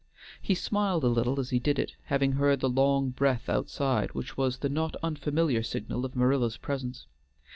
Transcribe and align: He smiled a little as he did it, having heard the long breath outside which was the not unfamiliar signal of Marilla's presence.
He 0.41 0.55
smiled 0.55 1.03
a 1.03 1.07
little 1.07 1.39
as 1.39 1.51
he 1.51 1.59
did 1.59 1.77
it, 1.77 1.91
having 2.05 2.31
heard 2.31 2.59
the 2.59 2.67
long 2.69 3.09
breath 3.11 3.47
outside 3.47 4.15
which 4.15 4.35
was 4.35 4.57
the 4.57 4.67
not 4.67 4.95
unfamiliar 5.03 5.61
signal 5.61 6.05
of 6.05 6.15
Marilla's 6.15 6.57
presence. 6.57 7.05